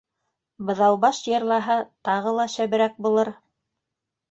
—Быҙаубаш 0.69 1.19
йырлаһа, 1.33 1.77
тағы 2.11 2.35
ла 2.41 2.49
шәберәк 2.57 2.99
булыр. 3.09 3.35